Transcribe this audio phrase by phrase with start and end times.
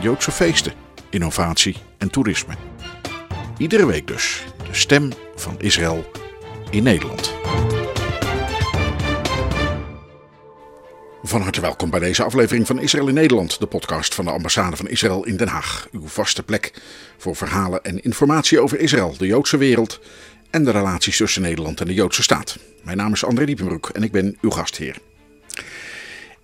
[0.00, 0.72] Joodse feesten,
[1.10, 2.54] innovatie en toerisme.
[3.58, 6.10] Iedere week dus de stem van Israël
[6.70, 7.32] in Nederland.
[11.22, 14.76] Van harte welkom bij deze aflevering van Israël in Nederland, de podcast van de ambassade
[14.76, 15.88] van Israël in Den Haag.
[15.92, 16.82] Uw vaste plek
[17.18, 20.00] voor verhalen en informatie over Israël, de Joodse wereld
[20.50, 22.58] en de relaties tussen Nederland en de Joodse staat.
[22.82, 24.96] Mijn naam is André Diepenbroek en ik ben uw gastheer.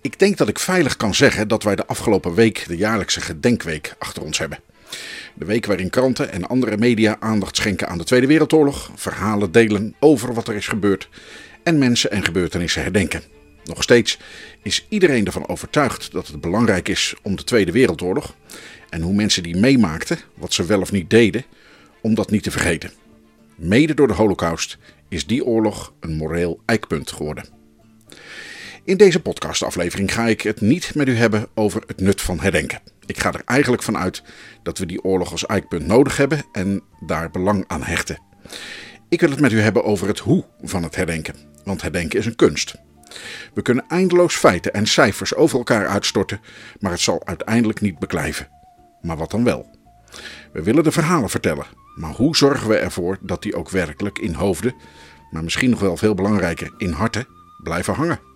[0.01, 3.95] Ik denk dat ik veilig kan zeggen dat wij de afgelopen week de jaarlijkse gedenkweek
[3.99, 4.59] achter ons hebben.
[5.35, 9.95] De week waarin kranten en andere media aandacht schenken aan de Tweede Wereldoorlog, verhalen delen
[9.99, 11.09] over wat er is gebeurd
[11.63, 13.23] en mensen en gebeurtenissen herdenken.
[13.65, 14.19] Nog steeds
[14.63, 18.35] is iedereen ervan overtuigd dat het belangrijk is om de Tweede Wereldoorlog
[18.91, 21.45] en hoe mensen die meemaakten, wat ze wel of niet deden,
[22.01, 22.91] om dat niet te vergeten.
[23.55, 24.79] Mede door de Holocaust
[25.09, 27.58] is die oorlog een moreel eikpunt geworden.
[28.89, 32.81] In deze podcastaflevering ga ik het niet met u hebben over het nut van herdenken.
[33.07, 34.23] Ik ga er eigenlijk van uit
[34.63, 38.23] dat we die oorlog als eikpunt nodig hebben en daar belang aan hechten.
[39.09, 42.27] Ik wil het met u hebben over het hoe van het herdenken, want herdenken is
[42.27, 42.75] een kunst.
[43.55, 46.41] We kunnen eindeloos feiten en cijfers over elkaar uitstorten,
[46.81, 48.49] maar het zal uiteindelijk niet beklijven.
[49.01, 49.71] Maar wat dan wel?
[50.53, 54.35] We willen de verhalen vertellen, maar hoe zorgen we ervoor dat die ook werkelijk in
[54.35, 54.75] hoofden,
[55.31, 57.27] maar misschien nog wel veel belangrijker in harten,
[57.63, 58.28] blijven hangen?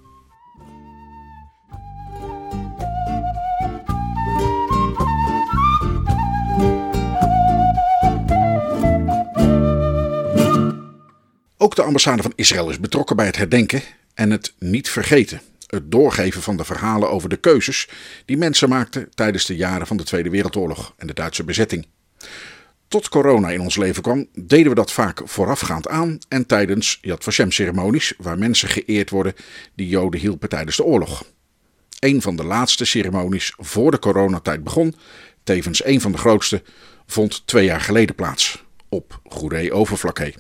[11.62, 13.83] Ook de ambassade van Israël is betrokken bij het herdenken
[14.14, 15.40] en het niet vergeten.
[15.67, 17.89] Het doorgeven van de verhalen over de keuzes
[18.24, 21.86] die mensen maakten tijdens de jaren van de Tweede Wereldoorlog en de Duitse bezetting.
[22.89, 27.24] Tot corona in ons leven kwam, deden we dat vaak voorafgaand aan en tijdens Yad
[27.24, 29.34] Vashem-ceremonies, waar mensen geëerd worden
[29.74, 31.24] die Joden hielpen tijdens de oorlog.
[31.98, 34.95] Een van de laatste ceremonies voor de coronatijd begon,
[35.45, 36.62] tevens een van de grootste,
[37.06, 40.34] vond twee jaar geleden plaats, op Goeree Overflakkee.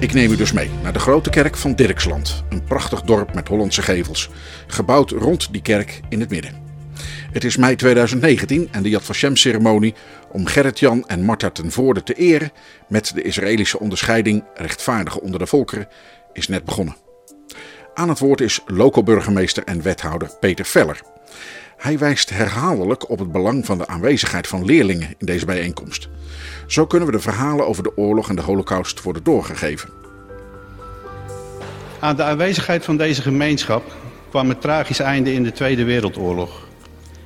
[0.00, 3.48] Ik neem u dus mee naar de grote kerk van Dirksland, een prachtig dorp met
[3.48, 4.30] Hollandse gevels,
[4.66, 6.52] gebouwd rond die kerk in het midden.
[7.32, 9.94] Het is mei 2019 en de Yad Vashem-ceremonie
[10.32, 12.52] om Gerrit-Jan en Martha ten Voorde te eren
[12.88, 15.88] met de Israëlische onderscheiding Rechtvaardige onder de volkeren
[16.32, 16.96] is net begonnen.
[17.94, 21.00] Aan het woord is loco-burgemeester en wethouder Peter Veller.
[21.78, 26.08] Hij wijst herhaaldelijk op het belang van de aanwezigheid van leerlingen in deze bijeenkomst.
[26.66, 29.88] Zo kunnen we de verhalen over de oorlog en de holocaust worden doorgegeven.
[32.00, 33.92] Aan de aanwezigheid van deze gemeenschap
[34.30, 36.66] kwam het tragisch einde in de Tweede Wereldoorlog.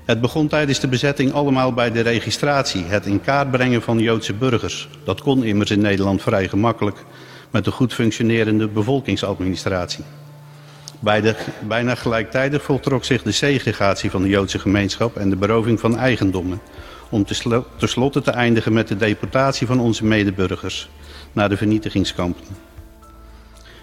[0.05, 4.35] Het begon tijdens de bezetting allemaal bij de registratie, het in kaart brengen van Joodse
[4.35, 4.89] burgers.
[5.05, 7.05] Dat kon immers in Nederland vrij gemakkelijk
[7.51, 10.05] met een goed functionerende bevolkingsadministratie.
[11.03, 15.81] Bij de, bijna gelijktijdig voltrok zich de segregatie van de Joodse gemeenschap en de beroving
[15.81, 16.61] van eigendommen.
[17.11, 17.25] Om
[17.79, 20.89] tenslotte te eindigen met de deportatie van onze medeburgers
[21.33, 22.45] naar de vernietigingskampen.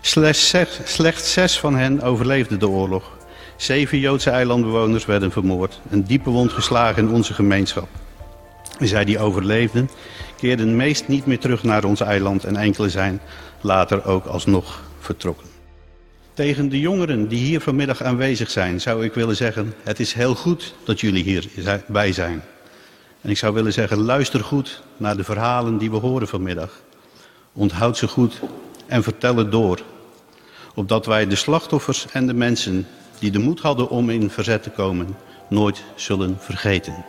[0.02, 3.18] Slechts zes, van hen overleefden de oorlog.
[3.56, 7.88] Zeven Joodse eilandbewoners werden vermoord, een diepe wond geslagen in onze gemeenschap.
[8.80, 9.90] Zij die overleefden,
[10.38, 13.22] keerden meest niet meer terug naar ons eiland en enkele zijn
[13.62, 15.49] later ook alsnog vertrokken.
[16.40, 20.36] Tegen de jongeren die hier vanmiddag aanwezig zijn, zou ik willen zeggen: Het is heel
[20.36, 22.42] goed dat jullie hierbij zijn.
[23.22, 26.82] En ik zou willen zeggen: luister goed naar de verhalen die we horen vanmiddag.
[27.54, 28.40] Onthoud ze goed
[28.86, 29.82] en vertel het door.
[30.76, 32.88] Opdat wij de slachtoffers en de mensen
[33.20, 35.18] die de moed hadden om in verzet te komen,
[35.50, 37.06] nooit zullen vergeten.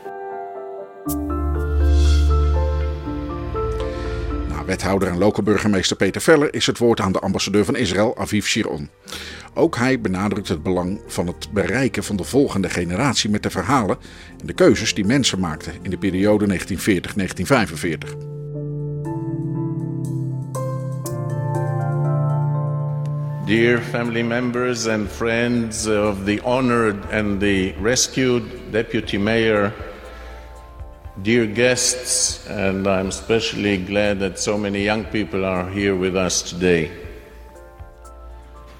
[4.71, 8.47] Wethouder en lokale burgemeester Peter Veller is het woord aan de ambassadeur van Israël, Aviv
[8.47, 8.91] Shiron.
[9.55, 13.97] Ook hij benadrukt het belang van het bereiken van de volgende generatie met de verhalen
[14.41, 16.59] en de keuzes die mensen maakten in de periode 1940-1945.
[23.47, 29.73] Dear family members and friends of the honored and the rescued Deputy Mayor
[31.23, 36.41] dear guests, and I'm especially glad that so many young people are here with us
[36.41, 36.91] today.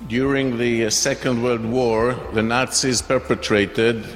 [0.07, 4.07] During the Second World War, the Nazis perpetrated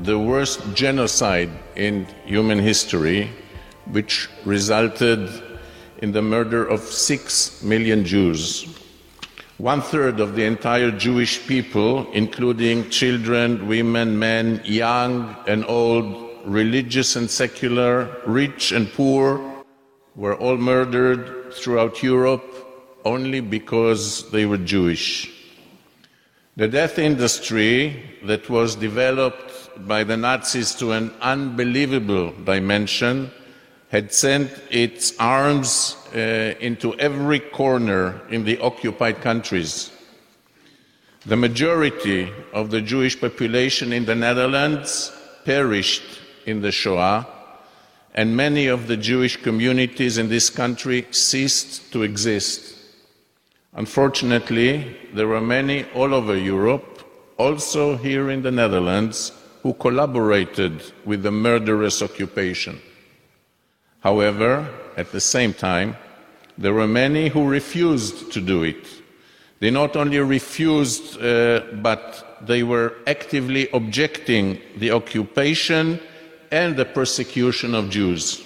[0.00, 3.30] the worst genocide in human history,
[3.92, 5.30] which resulted
[5.98, 8.66] in the murder of six million Jews.
[9.58, 17.16] One third of the entire Jewish people, including children, women, men, young and old, religious
[17.16, 19.40] and secular, rich and poor,
[20.16, 22.44] were all murdered throughout Europe
[23.04, 25.30] only because they were Jewish.
[26.56, 33.30] The death industry that was developed by the Nazis to an unbelievable dimension
[33.90, 39.90] had sent its arms uh, into every corner in the occupied countries.
[41.26, 45.12] The majority of the Jewish population in the Netherlands
[45.44, 46.20] perished
[46.50, 47.26] in the Shoah,
[48.14, 52.76] and many of the Jewish communities in this country ceased to exist.
[53.72, 57.04] Unfortunately, there were many all over Europe,
[57.38, 59.32] also here in the Netherlands,
[59.62, 62.80] who collaborated with the murderous occupation.
[64.00, 65.96] However, at the same time,
[66.58, 68.86] there were many who refused to do it.
[69.60, 76.00] They not only refused, uh, but they were actively objecting the occupation
[76.50, 78.44] and the persecution of Jews.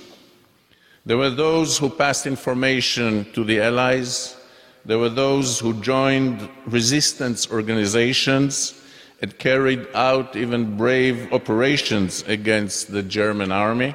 [1.06, 4.36] There were those who passed information to the Allies.
[4.84, 8.80] There were those who joined resistance organizations
[9.20, 13.94] and carried out even brave operations against the German army.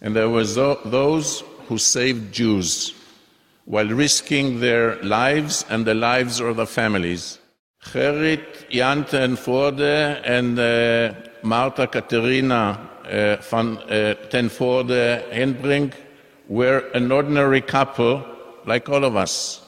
[0.00, 2.94] And there were those who saved Jews
[3.64, 7.38] while risking their lives and the lives of their families.
[7.84, 15.94] Gerrit, Jante and Forde and uh, Martha Katerina uh, van uh, ten Voorde Henbrink
[16.48, 18.24] were an ordinary couple
[18.66, 19.62] like all of us.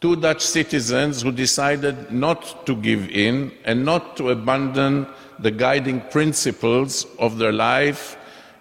[0.00, 5.06] Two Dutch citizens who decided not to give in and not to abandon
[5.38, 8.16] the guiding principles of their life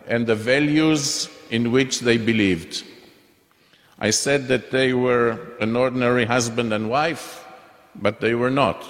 [0.07, 2.83] and the values in which they believed.
[3.99, 7.45] I said that they were an ordinary husband and wife,
[7.95, 8.83] but they were not.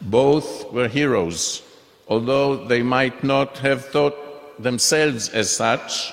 [0.00, 1.62] Both were heroes,
[2.08, 4.16] although they might not have thought
[4.62, 6.12] themselves as such.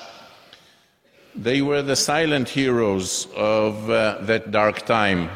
[1.36, 5.30] They were the silent heroes of uh, that dark time.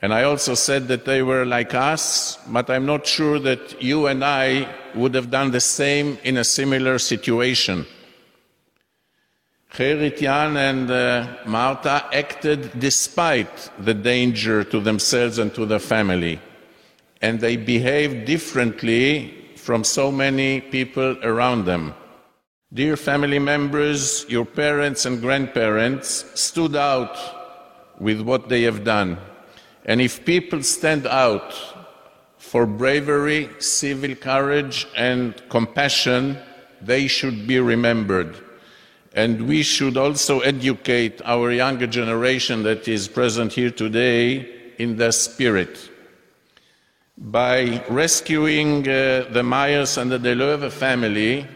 [0.00, 4.06] And I also said that they were like us, but I'm not sure that you
[4.06, 7.84] and I would have done the same in a similar situation.
[9.72, 16.40] Gerrit Jan and uh, Marta acted despite the danger to themselves and to their family.
[17.20, 21.94] And they behaved differently from so many people around them.
[22.72, 27.16] Dear family members, your parents and grandparents stood out
[27.98, 29.18] with what they have done.
[29.84, 31.54] And if people stand out
[32.36, 36.38] for bravery, civil courage, and compassion,
[36.80, 38.36] they should be remembered.
[39.14, 45.10] And we should also educate our younger generation that is present here today in the
[45.10, 45.90] spirit.
[47.20, 51.48] By rescuing uh, the Myers and the Deleuve family,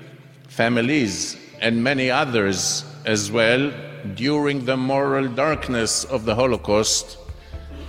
[0.49, 3.73] families, and many others as well
[4.15, 7.17] during the moral darkness of the Holocaust,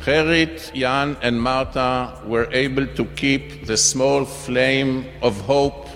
[0.05, 5.89] Gerrit, Jan, and Marta were able to keep the small flame of hope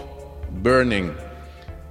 [0.63, 1.15] burning.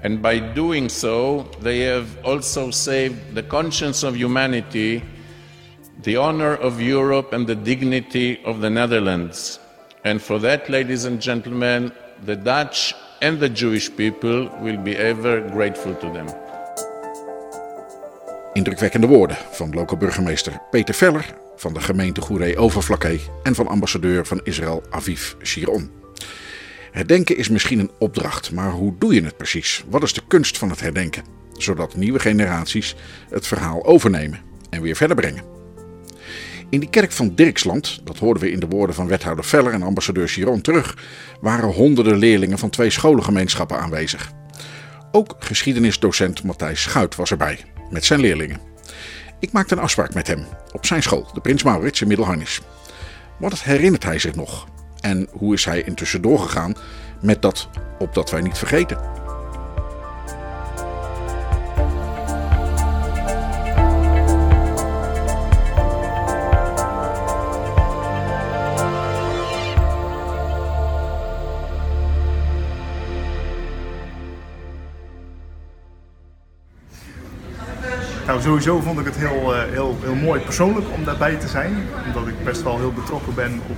[0.02, 5.04] And by doing so, they have also saved the conscience of humanity,
[6.02, 9.60] the honor of Europe, and the dignity of the Netherlands.
[10.06, 11.92] And for that, ladies and gentlemen,
[12.24, 16.26] the Dutch and the Jewish people will be ever grateful to them.
[18.52, 24.26] Indrukwekkende woorden van lokale burgemeester Peter Veller van de gemeente Goeree Overflakkee en van ambassadeur
[24.26, 25.90] van Israël Aviv Shiron.
[26.92, 29.84] Herdenken is misschien een opdracht, maar hoe doe je het precies?
[29.88, 31.24] Wat is de kunst van het herdenken?
[31.52, 32.94] Zodat nieuwe generaties
[33.30, 35.55] het verhaal overnemen en weer verder brengen.
[36.70, 39.82] In die kerk van Dirksland, dat hoorden we in de woorden van wethouder Veller en
[39.82, 40.96] ambassadeur Chiron terug,
[41.40, 44.32] waren honderden leerlingen van twee scholengemeenschappen aanwezig.
[45.12, 48.60] Ook geschiedenisdocent Matthijs Schuit was erbij, met zijn leerlingen.
[49.40, 52.60] Ik maakte een afspraak met hem op zijn school, de Prins Maurits in Middelharnis.
[53.38, 54.66] Wat herinnert hij zich nog?
[55.00, 56.74] En hoe is hij intussen doorgegaan
[57.20, 57.68] met dat
[57.98, 59.25] opdat wij niet vergeten?
[78.26, 81.76] Nou, sowieso vond ik het heel, uh, heel, heel mooi persoonlijk om daarbij te zijn.
[82.06, 83.76] Omdat ik best wel heel betrokken ben op,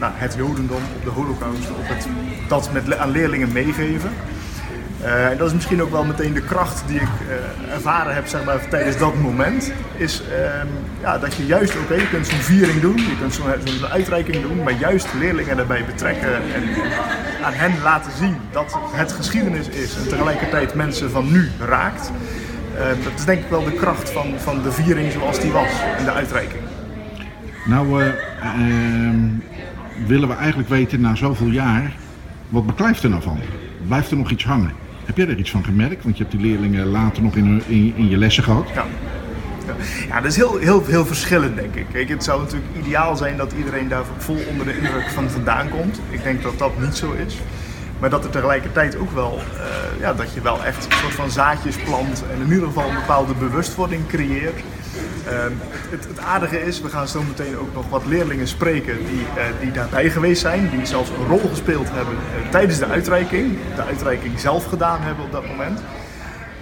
[0.00, 2.06] nou, het Jodendom, op de Holocaust, op het,
[2.48, 4.10] dat met, aan leerlingen meegeven.
[5.02, 8.26] Uh, en dat is misschien ook wel meteen de kracht die ik uh, ervaren heb
[8.26, 9.72] zeg maar, tijdens dat moment.
[9.96, 10.36] Is uh,
[11.00, 13.46] ja, dat je juist, oké, je kunt zo'n viering doen, je kunt zo'n
[13.78, 16.62] zo uitreiking doen, maar juist leerlingen daarbij betrekken en
[17.42, 22.10] aan hen laten zien dat het geschiedenis is en tegelijkertijd mensen van nu raakt.
[22.78, 25.70] Ehm, dat is denk ik wel de kracht van, van de viering zoals die was
[25.98, 26.62] en de uitreiking.
[27.66, 28.02] Nou,
[28.40, 29.18] ehm,
[30.06, 31.92] willen we eigenlijk weten na zoveel jaar,
[32.48, 33.38] wat beklijft er nou van?
[33.86, 34.72] Blijft er nog iets hangen?
[35.04, 36.02] Heb jij er iets van gemerkt?
[36.02, 38.68] Want je hebt die leerlingen later nog in, in, in je lessen gehad.
[38.74, 38.84] Ja.
[40.08, 41.86] Ja, dat is heel, heel, heel verschillend, denk ik.
[41.92, 45.68] Kijk, het zou natuurlijk ideaal zijn dat iedereen daar vol onder de indruk van vandaan
[45.68, 46.00] komt.
[46.10, 47.38] Ik denk dat dat niet zo is.
[47.98, 51.30] Maar dat er tegelijkertijd ook wel, uh, ja, dat je wel echt een soort van
[51.30, 54.56] zaadjes plant en in ieder geval een bepaalde bewustwording creëert.
[54.56, 55.32] Uh,
[55.90, 59.42] het, het, aardige is, we gaan zo meteen ook nog wat leerlingen spreken die, uh,
[59.60, 62.14] die daarbij geweest zijn, die zelfs een rol gespeeld hebben
[62.50, 65.80] tijdens de uitreiking, de uitreiking zelf gedaan hebben op dat moment.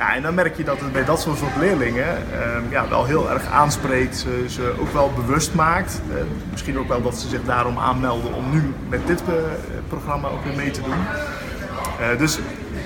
[0.02, 3.30] Ja, en dan merk je dat het bij dat soort leerlingen uh, ja, wel heel
[3.30, 6.00] erg aanspreekt, ze, ook wel bewust maakt.
[6.10, 6.16] Uh,
[6.50, 9.34] misschien ook wel dat ze zich daarom aanmelden om nu met dit uh,
[9.88, 10.98] programma ook weer mee te doen.
[12.18, 12.38] dus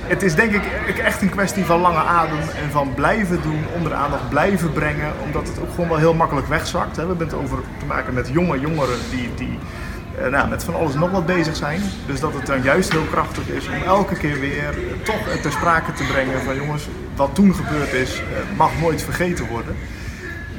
[0.06, 0.52] het is denk
[0.86, 4.72] ik echt een kwestie van lange adem en van blijven doen, onder de aandacht blijven
[4.72, 6.96] brengen, omdat het ook gewoon wel heel makkelijk wegzakt.
[6.96, 7.02] Hè.
[7.02, 9.58] We hebben het over te maken met jonge jongeren die, die
[10.30, 11.80] nou, met van alles nog wat bezig zijn.
[12.06, 15.92] Dus dat het dan juist heel krachtig is om elke keer weer toch ter sprake
[15.92, 19.76] te brengen van jongens, wat toen gebeurd is, uh, mag nooit vergeten worden.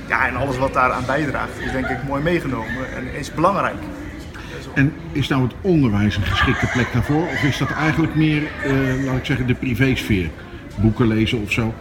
[0.08, 3.78] Ja, en alles wat daaraan bijdraagt is denk ik mooi meegenomen en is belangrijk.
[4.74, 7.22] En is nou het onderwijs een geschikte plek daarvoor?
[7.22, 10.30] Of is dat eigenlijk meer, uh, laat ik zeggen, de privésfeer?
[10.76, 11.74] Boeken lezen of zo?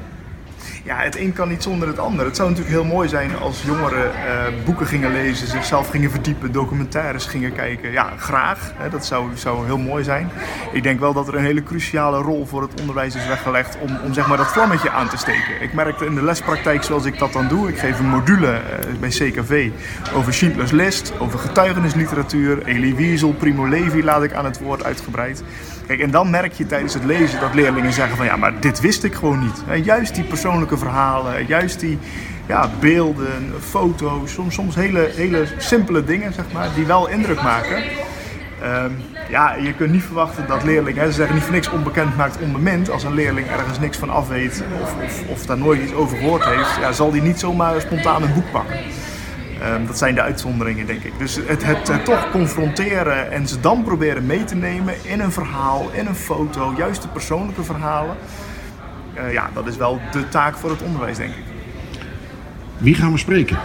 [0.84, 2.24] Ja, het een kan niet zonder het ander.
[2.24, 6.52] Het zou natuurlijk heel mooi zijn als jongeren uh, boeken gingen lezen, zichzelf gingen verdiepen,
[6.52, 7.92] documentaires gingen kijken.
[7.92, 8.72] Ja, graag.
[8.76, 10.30] Hè, dat zou, zou heel mooi zijn.
[10.72, 13.98] Ik denk wel dat er een hele cruciale rol voor het onderwijs is weggelegd om,
[14.04, 15.62] om zeg maar dat vlammetje aan te steken.
[15.62, 17.68] Ik merkte in de lespraktijk zoals ik dat dan doe.
[17.68, 19.70] Ik geef een module uh, bij CKV
[20.14, 22.64] over Schindler's List, over getuigenisliteratuur.
[22.64, 25.42] Elie Wiesel, Primo Levi laat ik aan het woord uitgebreid.
[25.86, 28.80] Kijk, en dan merk je tijdens het lezen dat leerlingen zeggen van ja, maar dit
[28.80, 29.62] wist ik gewoon niet.
[29.68, 31.98] En juist die persoonlijke verhalen, juist die
[32.46, 37.82] ja, beelden, foto's, soms, soms hele, hele simpele dingen, zeg maar, die wel indruk maken.
[38.62, 38.96] Um,
[39.28, 42.38] ja, je kunt niet verwachten dat leerlingen, hè, ze zeggen niet voor niks onbekend maakt
[42.40, 42.90] onbemind.
[42.90, 46.16] Als een leerling ergens niks van af weet of, of, of daar nooit iets over
[46.16, 48.76] gehoord heeft, ja, zal die niet zomaar spontaan een boek pakken.
[49.74, 51.12] Um, dat zijn de uitzonderingen, denk ik.
[51.18, 55.32] Dus het, het, het, toch confronteren en ze dan proberen mee te nemen in een
[55.32, 58.16] verhaal, in een foto, juist de persoonlijke verhalen.
[59.18, 61.44] Uh, ja, dat is wel de taak voor het onderwijs, denk ik.
[62.78, 63.58] Wie gaan we spreken?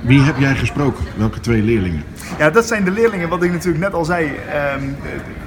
[0.00, 1.04] Wie heb jij gesproken?
[1.16, 2.04] Welke twee leerlingen?
[2.38, 4.30] Ja, dat zijn de leerlingen, wat ik natuurlijk net al zei,
[4.76, 4.96] um,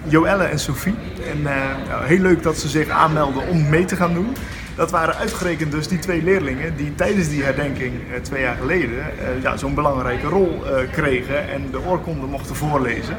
[0.03, 0.95] Joelle en Sophie.
[1.31, 1.51] En uh,
[1.89, 4.35] nou, heel leuk dat ze zich aanmelden om mee te gaan doen.
[4.75, 8.97] Dat waren uitgerekend dus die twee leerlingen die tijdens die herdenking uh, twee jaar geleden
[8.97, 13.17] uh, ja, zo'n belangrijke rol uh, kregen en de oorkonde mochten voorlezen.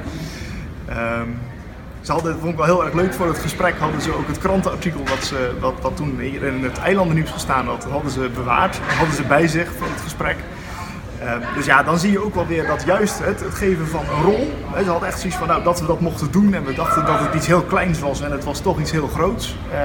[0.88, 1.38] Um,
[2.00, 4.38] ze hadden, vond ik wel heel erg leuk voor het gesprek, hadden ze ook het
[4.38, 9.14] krantenartikel wat, ze, wat, toen hier in het eilandennieuws gestaan had, hadden ze bewaard, hadden
[9.14, 10.36] ze bij zich voor het gesprek.
[11.22, 14.00] Uh, dus ja, dan zie je ook wel weer dat juist het, het geven van
[14.00, 14.52] een rol.
[14.78, 17.20] Ze hadden echt zoiets van nou, dat we dat mochten doen en we dachten dat
[17.20, 19.56] het iets heel kleins was en het was toch iets heel groots.
[19.72, 19.78] Uh,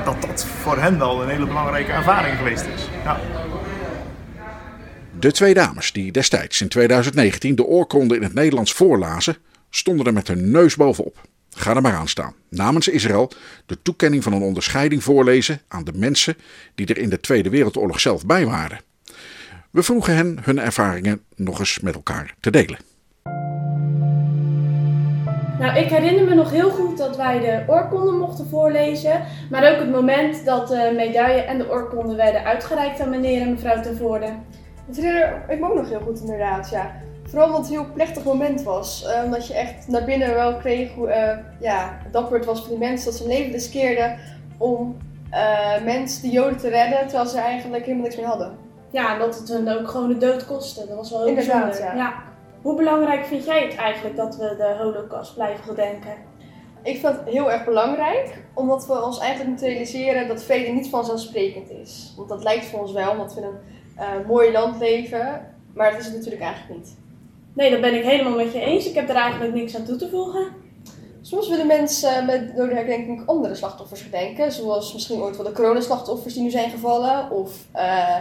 [0.00, 2.88] dat dat voor hen wel een hele belangrijke ervaring geweest is.
[3.04, 3.20] Ja.
[5.18, 9.36] De twee dames die destijds in 2019 de oorkonde in het Nederlands voorlazen,
[9.70, 11.16] stonden er met hun neus bovenop.
[11.50, 12.34] Ga er maar aan staan.
[12.48, 13.32] Namens Israël
[13.66, 16.36] de toekenning van een onderscheiding voorlezen aan de mensen
[16.74, 18.80] die er in de Tweede Wereldoorlog zelf bij waren.
[19.70, 22.78] We vroegen hen hun ervaringen nog eens met elkaar te delen.
[25.62, 29.20] Nou, ik herinner me nog heel goed dat wij de oorkonde mochten voorlezen.
[29.50, 33.50] Maar ook het moment dat de medaille en de oorkonde werden uitgereikt aan meneer en
[33.50, 34.26] mevrouw ten Voorde.
[34.86, 36.90] Dat herinner ik me ook nog heel goed inderdaad, ja.
[37.24, 39.04] Vooral omdat het een heel plechtig moment was.
[39.06, 42.68] Uh, omdat je echt naar binnen wel kreeg hoe uh, ja, dapper het was voor
[42.68, 43.04] die mensen.
[43.04, 44.18] Dat ze hun leven riskeerden
[44.58, 44.96] om
[45.30, 46.98] uh, mensen, de joden, te redden.
[46.98, 48.56] Terwijl ze eigenlijk helemaal niks meer hadden.
[48.90, 50.86] Ja, en dat het hun ook gewoon de dood kostte.
[50.86, 51.96] Dat was wel heel Inderdaad, bijzonder.
[51.96, 52.12] ja.
[52.62, 56.14] Hoe belangrijk vind jij het eigenlijk dat we de holocaust blijven gedenken?
[56.82, 60.88] Ik vind het heel erg belangrijk, omdat we ons eigenlijk moeten realiseren dat vrede niet
[60.88, 62.14] vanzelfsprekend is.
[62.16, 63.58] Want dat lijkt voor ons wel, omdat we in een
[63.98, 66.96] uh, mooi land leven, maar dat is het natuurlijk eigenlijk niet.
[67.54, 68.86] Nee, dat ben ik helemaal met je eens.
[68.86, 70.46] Ik heb er eigenlijk niks aan toe te voegen.
[71.20, 75.52] Soms willen mensen met, door de herdenking andere slachtoffers gedenken, zoals misschien ooit wel de
[75.52, 78.16] coronaslachtoffers die nu zijn gevallen, of uh,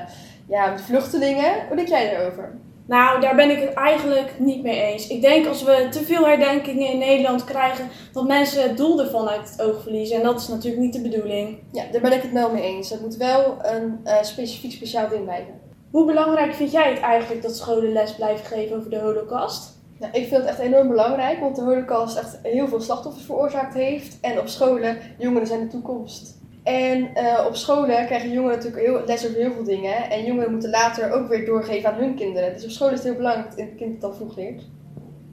[0.48, 1.68] ja, vluchtelingen.
[1.68, 2.56] Hoe denk jij daarover?
[2.92, 5.08] Nou, daar ben ik het eigenlijk niet mee eens.
[5.08, 9.30] Ik denk als we te veel herdenkingen in Nederland krijgen, dat mensen het doel ervan
[9.30, 10.18] uit het oog verliezen.
[10.18, 11.58] En dat is natuurlijk niet de bedoeling.
[11.72, 12.90] Ja, daar ben ik het wel mee eens.
[12.90, 15.54] Het moet wel een uh, specifiek speciaal ding blijven.
[15.92, 19.80] Hoe belangrijk vind jij het eigenlijk dat scholen les blijven geven over de holocaust?
[20.00, 23.74] Nou, ik vind het echt enorm belangrijk, want de holocaust echt heel veel slachtoffers veroorzaakt
[23.74, 24.18] heeft.
[24.22, 26.41] En op scholen, jongeren zijn de toekomst.
[26.64, 30.10] En uh, op scholen krijgen jongeren natuurlijk heel, les over heel veel dingen.
[30.10, 32.54] En jongeren moeten later ook weer doorgeven aan hun kinderen.
[32.54, 34.62] Dus op school is het heel belangrijk dat het kind het al vroeg leert.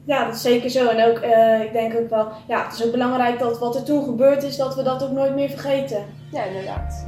[0.04, 0.88] Ja, dat is zeker zo.
[0.88, 3.82] En ook, uh, ik denk ook wel, ja, het is ook belangrijk dat wat er
[3.82, 6.04] toen gebeurd is, dat we dat ook nooit meer vergeten.
[6.32, 7.06] Ja, inderdaad.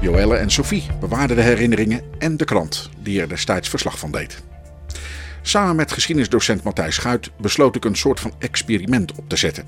[0.00, 4.42] Joelle en Sophie bewaarden de herinneringen en de krant die er destijds verslag van deed.
[5.46, 9.64] Samen met geschiedenisdocent Matthijs Schuit besloot ik een soort van experiment op te zetten.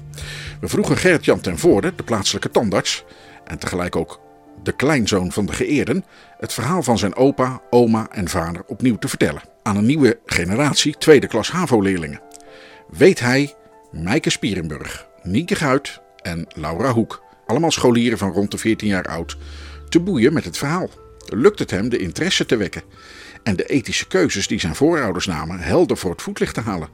[0.60, 3.04] We vroegen Gerrit-Jan ten Voorde, de plaatselijke tandarts,
[3.44, 4.20] en tegelijk ook
[4.62, 6.04] de kleinzoon van de geëerden,
[6.38, 9.42] het verhaal van zijn opa, oma en vader opnieuw te vertellen.
[9.62, 12.20] Aan een nieuwe generatie tweede klas HAVO-leerlingen.
[12.90, 13.54] Weet hij,
[13.92, 19.36] Mijke Spierenburg, Nieke Guit en Laura Hoek, allemaal scholieren van rond de 14 jaar oud,
[19.88, 20.90] te boeien met het verhaal.
[21.26, 22.82] Lukt het hem de interesse te wekken
[23.42, 26.88] en de ethische keuzes die zijn voorouders namen helder voor het voetlicht te halen?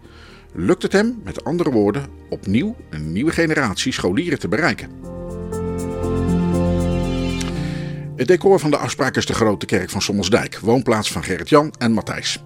[0.53, 4.91] Lukt het hem, met andere woorden, opnieuw een nieuwe generatie scholieren te bereiken?
[8.17, 11.93] Het decor van de afspraak is de grote kerk van Sommelsdijk, woonplaats van Gerrit-Jan en
[11.93, 12.45] Matthijs.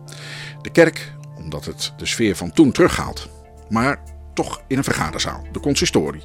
[0.62, 3.28] De kerk, omdat het de sfeer van toen terughaalt,
[3.68, 4.02] maar
[4.34, 6.22] toch in een vergaderzaal, de consistorie,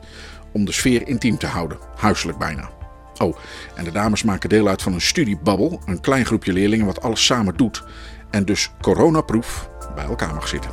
[0.51, 2.82] om de sfeer intiem te houden, huiselijk bijna.
[3.23, 3.37] Oh,
[3.75, 7.25] en de dames maken deel uit van een studiebabbel, een klein groepje leerlingen wat alles
[7.25, 7.83] samen doet
[8.29, 10.71] en dus coronaproof bij elkaar mag zitten.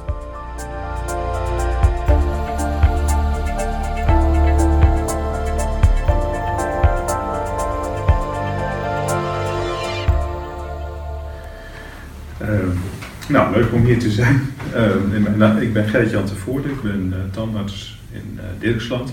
[12.42, 12.48] Uh,
[13.28, 14.54] nou, leuk om hier te zijn.
[14.74, 19.12] Uh, nou, ik ben Gert-Jan Tevoorde, ik ben uh, tandarts in uh, Dirksland.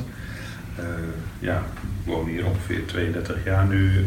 [1.40, 4.06] ja, ik woon hier ongeveer 32 jaar nu.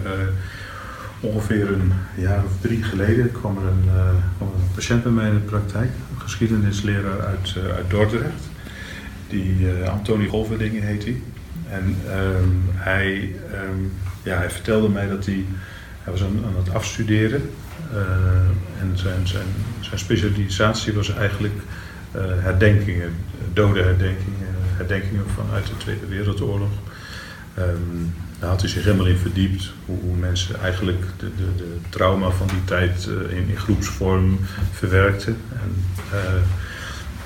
[1.21, 5.35] ongeveer een jaar of drie geleden kwam er een, er een patiënt bij mij in
[5.35, 8.49] de praktijk, een geschiedenisleraar uit, uit Dordrecht.
[9.29, 11.21] Die Antoni Golverdingen heet hij.
[11.71, 15.45] En um, hij, um, ja, hij vertelde mij dat hij,
[16.03, 17.51] hij was aan, het afstuderen
[17.93, 18.01] uh,
[18.81, 19.47] en zijn, zijn,
[19.81, 21.55] zijn specialisatie was eigenlijk
[22.41, 23.13] herdenkingen,
[23.53, 26.71] dode herdenkingen, herdenkingen vanuit de Tweede Wereldoorlog.
[27.61, 31.77] Um, daar had hij zich helemaal in verdiept, hoe, hoe mensen eigenlijk de, de, de,
[31.89, 34.39] trauma van die tijd uh, in, in, groepsvorm
[34.73, 35.37] verwerkten.
[35.53, 35.75] En,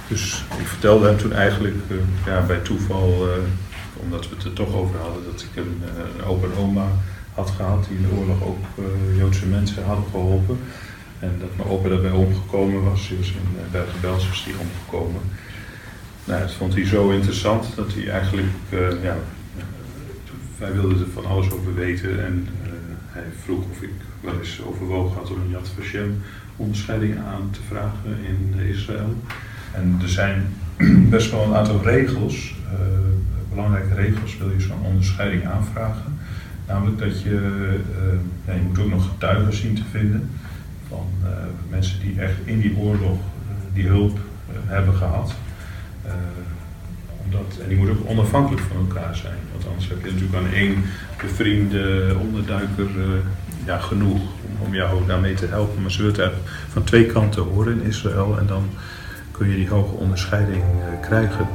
[0.09, 1.77] dus ik vertelde hem toen eigenlijk
[2.27, 3.29] ja, bij toeval,
[3.95, 5.83] omdat we het er toch over hadden, dat ik een,
[6.19, 6.87] een opa en oma
[7.35, 8.65] had gehad, die in de oorlog ook
[9.17, 10.59] Joodse mensen hadden geholpen.
[11.19, 13.09] En dat mijn opa daarbij omgekomen was.
[13.09, 15.21] Hij was in Bergen-Belsen die omgekomen.
[16.25, 18.53] Nou, dat vond hij zo interessant dat hij eigenlijk,
[19.03, 19.17] ja,
[20.59, 22.25] wij wilden er van alles over weten.
[22.25, 22.49] En
[23.07, 23.91] hij vroeg of ik
[24.21, 26.23] wel eens overwogen had om een Yad Vashem
[26.57, 29.15] onderscheiding aan te vragen in Israël.
[29.73, 30.47] En er zijn
[31.17, 32.55] best wel een aantal regels,
[33.49, 36.19] belangrijke regels, wil je zo'n onderscheiding aanvragen.
[36.67, 37.39] Namelijk dat je,
[38.47, 40.31] ja, je moet ook nog getuigen zien te vinden
[40.89, 41.07] van
[41.71, 43.19] mensen die echt in die oorlog
[43.73, 44.19] die hulp
[44.67, 45.35] hebben gehad.
[47.63, 49.39] En die moeten ook onafhankelijk van elkaar zijn.
[49.53, 50.85] Want anders heb je natuurlijk aan één
[51.21, 52.89] bevriende onderduiker
[53.65, 55.83] ja, genoeg om, om jou daarmee te helpen.
[55.83, 56.33] Maar ze het
[56.69, 58.69] van twee kanten horen in Israël en dan
[59.31, 60.63] kun je die hoge onderscheiding
[61.03, 61.49] krijgen.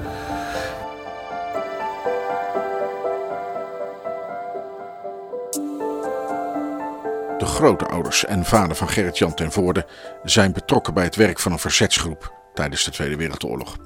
[7.38, 9.86] De grootouders en vader van Gerrit-Jan ten Voorde
[10.24, 13.78] zijn betrokken bij het werk van een verzetsgroep tijdens de Tweede Wereldoorlog.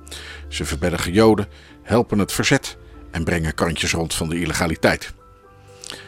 [0.47, 1.47] Ze verbergen Joden,
[1.83, 2.77] helpen het verzet
[3.11, 5.13] en brengen kantjes rond van de illegaliteit.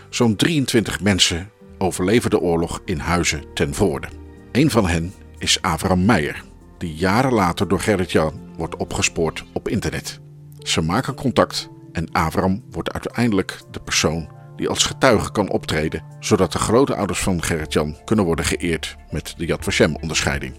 [0.10, 4.08] Zo'n 23 mensen overleven de oorlog in huizen ten Voorde.
[4.52, 6.44] Een van hen is Avram Meijer,
[6.78, 10.20] die jaren later door Gerrit-Jan wordt opgespoord op internet.
[10.60, 16.52] Ze maken contact en Avram wordt uiteindelijk de persoon die als getuige kan optreden, zodat
[16.52, 20.54] de grootouders van Gerrit-Jan kunnen worden geëerd met de Yad Vashem-onderscheiding.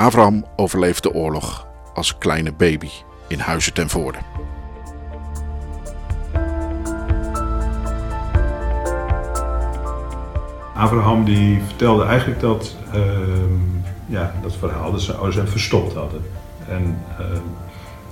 [0.00, 2.88] Abraham overleeft de oorlog als kleine baby
[3.28, 4.18] in Huizen ten Voorde.
[10.74, 13.02] Abraham die vertelde eigenlijk dat, uh,
[14.06, 16.22] ja, dat verhaal dat zijn ouders hem verstopt hadden.
[16.68, 17.26] En uh,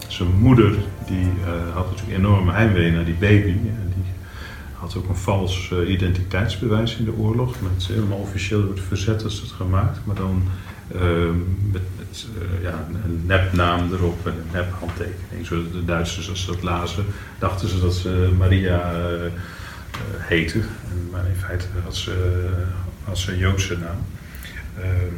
[0.09, 3.51] zijn moeder die uh, had natuurlijk enorme heimwee naar die baby.
[3.51, 4.13] En die
[4.75, 7.55] had ook een vals uh, identiteitsbewijs in de oorlog.
[7.61, 9.99] Met helemaal officieel het verzet is het gemaakt.
[10.05, 10.43] Maar dan
[11.73, 12.27] met, met
[12.63, 15.47] ja, een nepnaam erop en een nephandtekening.
[15.47, 17.05] Zodat de Duitsers, als ze dat lazen,
[17.39, 18.93] dachten ze dat ze Maria
[20.17, 20.61] heette.
[21.11, 22.47] Maar in feite had ze,
[23.05, 23.99] had ze een Joodse naam.
[24.81, 25.15] Ehm,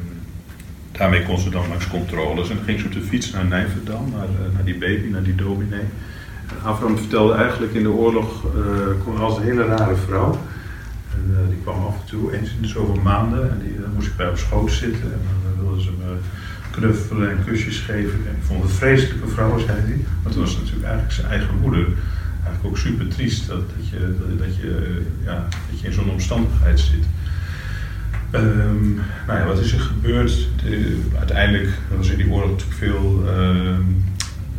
[0.92, 2.50] daarmee kon ze dan langs controles.
[2.50, 5.22] En dan ging ze op de fiets naar Nijverdal, naar, eh, naar die baby, naar
[5.22, 5.84] die dominee.
[6.64, 10.38] Avram vertelde eigenlijk in de oorlog, uh, kon als een hele rare vrouw.
[11.14, 13.50] En, die kwam af en toe, eens in de zoveel maanden.
[13.50, 15.12] En die, dan moest ik bij op schoot zitten.
[15.60, 16.16] Wilden ze me
[16.70, 18.18] knuffelen en kusjes geven.
[18.26, 20.04] En ik vond het vreselijke vrouw, zei hij.
[20.22, 21.86] Maar toen was het natuurlijk eigenlijk zijn eigen moeder.
[22.44, 26.80] Eigenlijk ook super triest dat, dat, je, dat, je, ja, dat je in zo'n omstandigheid
[26.80, 27.04] zit.
[28.34, 30.48] Um, nou ja, wat is er gebeurd?
[30.62, 33.78] De, uiteindelijk was in die oorlog natuurlijk veel, uh,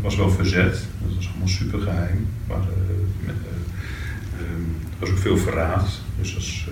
[0.01, 0.85] was wel verzet.
[1.05, 2.27] Dat was allemaal super geheim.
[2.47, 5.99] Maar um, er was ook veel verraad.
[6.19, 6.67] Dus als,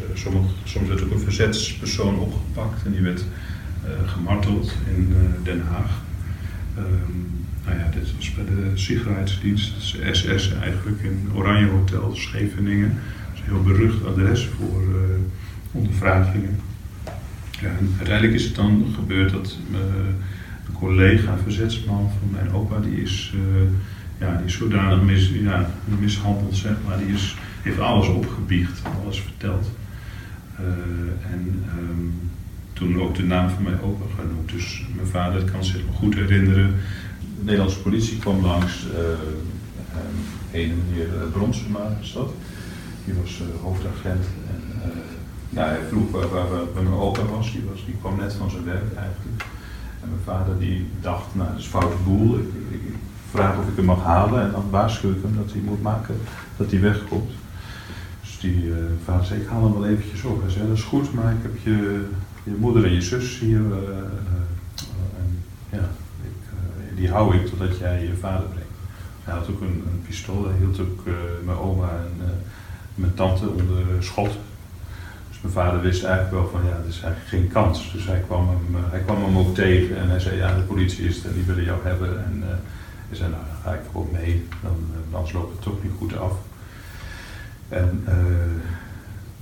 [0.64, 3.24] soms werd ook een verzetspersoon opgepakt en die werd
[4.06, 5.92] gemarteld in Den Haag.
[6.78, 7.28] Um,
[7.66, 9.74] nou ja, dit was bij de Sicherheidsdienst,
[10.12, 12.90] SS eigenlijk, in Oranje Hotel Scheveningen.
[12.90, 14.84] Dat is een heel berucht adres voor
[15.72, 16.60] ondervragingen.
[17.62, 23.02] Ja, en uiteindelijk is het dan gebeurd dat een collega, verzetsman van mijn opa, die
[23.02, 23.34] is,
[24.20, 26.98] ja, die zodanig mis, ja, mishandeld, zeg maar.
[26.98, 29.72] Die is, heeft alles opgebiecht, alles verteld.
[31.32, 32.14] En um,
[32.80, 34.52] toen ook de naam van mijn opa genoemd.
[34.52, 36.76] Dus mijn vader kan zich nog goed herinneren.
[37.20, 38.86] De Nederlandse politie kwam langs.
[40.52, 42.34] een meneer Bronsema is dat.
[43.06, 44.26] Die was hoofdagent.
[44.52, 44.92] En,
[45.50, 47.52] ja, hij vroeg waar, waar, mijn opa was.
[47.52, 47.86] Die, was.
[47.86, 49.44] die kwam net van zijn werk eigenlijk.
[50.02, 52.38] En mijn vader die dacht, nou dat is foute boel.
[52.38, 52.48] Ik,
[53.32, 56.16] vraag of ik hem mag halen en dan waarschuw ik hem dat hij moet maken
[56.58, 57.32] dat hij wegkomt.
[58.22, 60.42] Dus die uh, vader zei, ik haal hem wel eventjes op.
[60.42, 62.06] Hij zei, dat is goed, maar ik heb je,
[62.44, 63.60] je moeder en je zus hier.
[63.60, 63.78] Uh,
[65.18, 65.90] en, ja,
[66.24, 68.68] ik, die hou ik totdat jij je vader brengt.
[69.24, 71.04] Hij had ook een, een pistool, hij hield ook
[71.46, 72.32] mijn oma en
[72.96, 74.38] mijn tante onder schot
[75.42, 77.92] mijn vader wist eigenlijk wel van ja, er is eigenlijk geen kans.
[77.92, 81.08] Dus hij kwam hem, hij kwam hem ook tegen en hij zei ja, de politie
[81.08, 82.26] is er, die willen jou hebben.
[82.26, 82.44] En
[83.08, 84.76] hij zei nou, dan ga ik gewoon mee, dan,
[85.12, 86.34] anders loopt het toch niet goed af.
[87.70, 88.04] En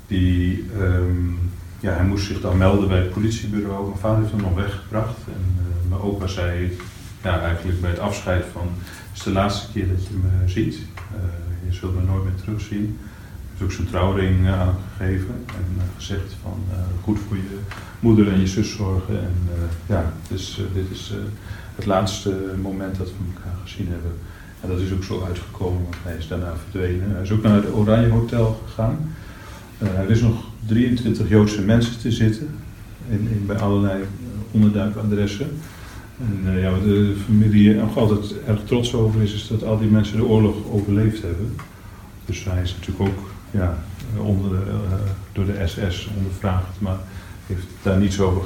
[0.07, 1.39] die, um,
[1.79, 3.87] ja, hij moest zich dan melden bij het politiebureau.
[3.87, 5.17] Mijn vader heeft hem nog weggebracht.
[5.25, 6.77] En mijn opa zei
[7.23, 10.77] ja, eigenlijk bij het afscheid van, het is de laatste keer dat je me ziet.
[11.67, 12.97] je zult me nooit meer terugzien
[13.57, 16.63] heeft ook zijn trouwring aangegeven en gezegd van
[17.03, 17.59] goed voor je
[17.99, 19.19] moeder en je zus zorgen.
[19.19, 19.33] En
[19.85, 21.13] ja, dus, dit is
[21.75, 24.11] het laatste moment dat we elkaar gezien hebben.
[24.61, 27.11] En dat is ook zo uitgekomen, want hij is daarna verdwenen.
[27.11, 29.13] Hij is ook naar het Oranje Hotel gegaan.
[29.77, 32.49] er is nog 23 Joodse mensen te zitten
[33.09, 34.03] in, in bij allerlei
[34.51, 35.49] onderduikadressen.
[36.19, 39.89] En ja, wat de familie nog altijd erg trots over is, is dat al die
[39.89, 41.55] mensen de oorlog overleefd hebben.
[42.25, 43.77] Dus hij is natuurlijk ook ja,
[44.17, 44.93] onder de, uh,
[45.31, 46.97] door de SS ondervraagd, maar
[47.47, 48.43] heeft daar niets over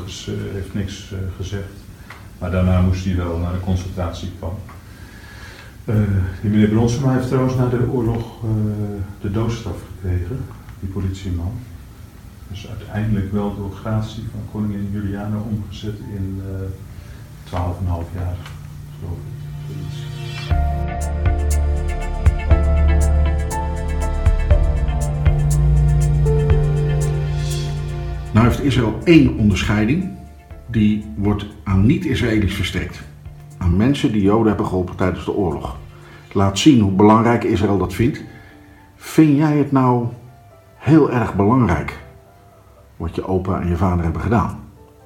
[0.53, 1.73] heeft niks gezegd.
[2.39, 4.59] Maar daarna moest hij wel naar de consultatiekamp.
[6.41, 8.25] die meneer Bronsema heeft trouwens na de oorlog
[9.21, 10.39] de doodstraf gekregen,
[10.79, 11.53] die politieman.
[12.51, 16.41] Dus uiteindelijk wel door gratie van koningin Juliana omgezet in
[17.45, 17.51] 12,5
[18.15, 18.35] jaar,
[18.99, 19.39] geloof ik.
[28.33, 30.09] Nou heeft Israël één onderscheiding,
[30.67, 33.01] die wordt aan niet-Israëli's verstrekt.
[33.57, 35.77] Aan mensen die Joden hebben geholpen tijdens de oorlog.
[36.31, 38.23] Laat zien hoe belangrijk Israël dat vindt.
[38.95, 40.07] Vind jij het nou
[40.77, 42.00] heel erg belangrijk
[43.01, 44.59] wat je opa en je vader hebben gedaan?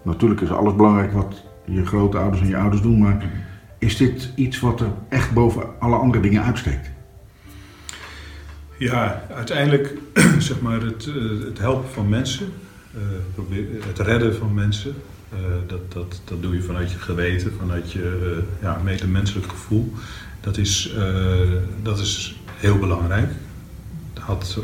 [0.03, 3.25] Natuurlijk is alles belangrijk wat je grootouders en je ouders doen, maar
[3.77, 6.89] is dit iets wat er echt boven alle andere dingen uitsteekt?
[8.77, 9.93] Ja, uiteindelijk
[10.37, 12.47] zeg maar het, eh, het helpen van mensen,
[12.95, 14.93] uh, het redden van mensen,
[15.33, 19.93] uh, dat, dat, dat doe je vanuit je geweten, vanuit je ja, medemenselijk gevoel.
[20.41, 20.95] Dat is,
[21.81, 23.31] dat is heel belangrijk.
[24.19, 24.57] Had,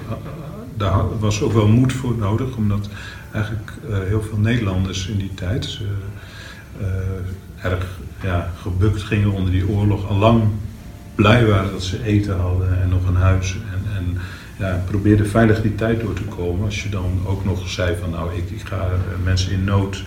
[0.78, 2.89] daar was ook wel moed voor nodig, omdat
[3.34, 3.72] eigenlijk
[4.08, 5.80] heel veel Nederlanders in die tijd
[7.62, 10.08] erg ja, gebukt gingen onder die oorlog.
[10.10, 10.44] Al lang
[11.15, 13.56] blij waren dat ze eten hadden en nog een huis.
[13.74, 14.17] En, en
[14.58, 16.65] ja, probeerde veilig die tijd door te komen.
[16.65, 18.89] Als je dan ook nog zei van nou, ik, ik ga
[19.24, 20.04] mensen in nood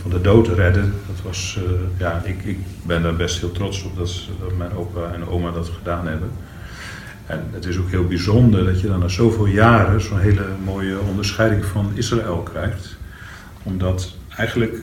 [0.00, 0.94] van de dood redden.
[1.06, 1.58] Dat was,
[1.96, 5.68] ja, ik, ik ben daar best heel trots op dat mijn opa en oma dat
[5.68, 6.30] gedaan hebben.
[7.32, 10.98] En het is ook heel bijzonder dat je dan na zoveel jaren zo'n hele mooie
[10.98, 12.96] onderscheiding van Israël krijgt.
[13.62, 14.76] Omdat eigenlijk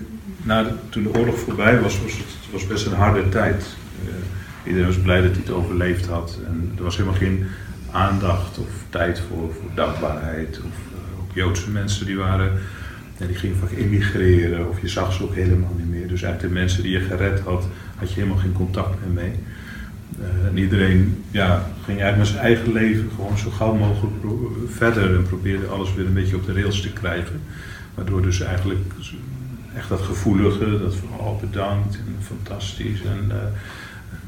[0.43, 3.75] na toen de oorlog voorbij was, was het was best een harde tijd.
[4.03, 4.09] Uh,
[4.63, 6.39] iedereen was blij dat hij het overleefd had.
[6.45, 7.45] En er was helemaal geen
[7.91, 10.57] aandacht of tijd voor, voor dankbaarheid.
[10.57, 12.51] Of uh, ook Joodse mensen die waren,
[13.17, 14.69] ja, die gingen vaak immigreren.
[14.69, 16.07] Of je zag ze ook helemaal niet meer.
[16.07, 19.33] Dus eigenlijk de mensen die je gered had, had je helemaal geen contact meer mee.
[20.21, 24.15] Uh, en iedereen ja, ging eigenlijk met zijn eigen leven gewoon zo gauw mogelijk
[24.67, 27.41] verder en probeerde alles weer een beetje op de rails te krijgen.
[27.95, 28.79] Waardoor dus eigenlijk
[29.75, 33.01] echt dat gevoelige, dat van oh bedankt en fantastisch.
[33.01, 33.35] En, uh,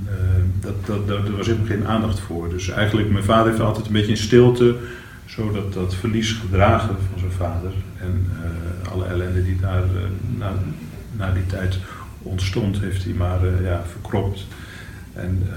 [0.05, 0.13] uh,
[0.59, 2.49] dat, dat, dat, daar was helemaal geen aandacht voor.
[2.49, 4.75] Dus eigenlijk, mijn vader heeft altijd een beetje in stilte
[5.25, 7.71] zo dat, verlies gedragen van zijn vader.
[7.97, 8.27] En
[8.91, 9.83] alle ellende die daar
[10.37, 10.53] na,
[11.17, 11.79] na die tijd
[12.21, 14.45] ontstond, heeft hij maar ja, verkropt.
[15.13, 15.47] En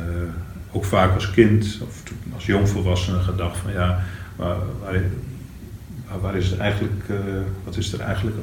[0.73, 2.03] ook vaak als kind, of
[2.35, 4.05] als jongvolwassene, gedacht van ja,
[4.37, 4.57] waar,
[6.21, 7.05] waar, is eigenlijk,
[7.65, 8.37] wat is er eigenlijk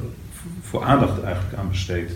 [0.60, 2.10] voor aandacht eigenlijk aan besteed.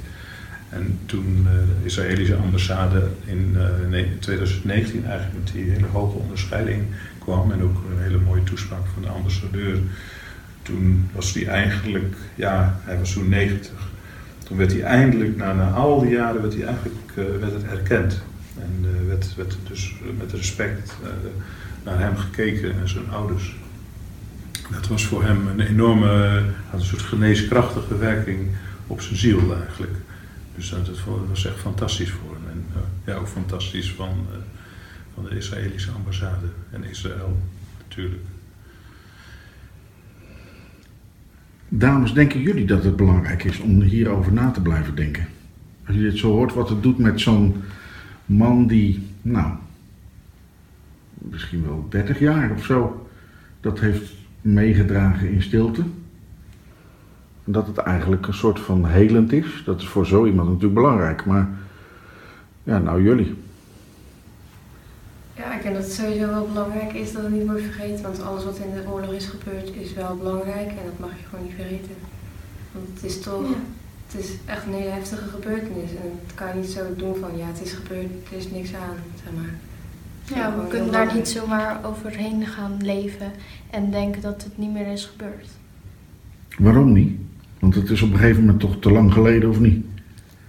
[0.68, 3.56] En toen uh, de Israëlische ambassade in,
[3.90, 6.82] uh, in 2019 eigenlijk met die hele hoge onderscheiding
[7.18, 9.78] kwam en ook een hele mooie toespraak van de ambassadeur,
[10.62, 13.70] toen was hij eigenlijk, ja, hij was toen 90.
[14.44, 18.22] Toen werd hij eindelijk, na, na al die jaren, werd hij eigenlijk werd het erkend.
[18.58, 20.96] En werd, werd dus met respect
[21.84, 23.56] naar hem gekeken en zijn ouders
[24.70, 28.48] dat was voor hem een enorme, had een soort geneeskrachtige werking
[28.86, 29.94] op zijn ziel eigenlijk.
[30.54, 30.90] Dus dat,
[31.28, 32.50] was echt fantastisch voor hem.
[32.50, 34.36] En uh, ja, ook fantastisch van, uh,
[35.14, 37.38] van de Israëlische ambassade en Israël
[37.78, 38.22] natuurlijk.
[41.68, 45.28] Dames, denken jullie dat het belangrijk is om hierover na te blijven denken?
[45.86, 47.62] Als je dit zo hoort, wat het doet met zo'n
[48.26, 49.52] man die, nou,
[51.14, 53.08] misschien wel 30 jaar of zo,
[53.60, 55.82] dat heeft meegedragen in stilte.
[57.44, 59.62] Dat het eigenlijk een soort van helend is.
[59.64, 61.24] Dat is voor zo iemand natuurlijk belangrijk.
[61.24, 61.48] Maar
[62.62, 63.34] ja, nou jullie.
[65.36, 68.02] Ja, ik denk dat het sowieso wel belangrijk is dat het niet wordt vergeten.
[68.02, 71.24] Want alles wat in de oorlog is gebeurd is wel belangrijk en dat mag je
[71.28, 71.94] gewoon niet vergeten.
[72.72, 73.46] Want het is toch,
[74.06, 75.90] het is echt een hele heftige gebeurtenis.
[75.90, 78.74] En het kan je niet zo doen van ja, het is gebeurd, er is niks
[78.74, 79.54] aan, zeg maar.
[80.34, 83.32] Ja, we kunnen daar niet zomaar overheen gaan leven
[83.70, 85.48] en denken dat het niet meer is gebeurd.
[86.58, 87.18] Waarom niet?
[87.58, 89.84] Want het is op een gegeven moment toch te lang geleden, of niet?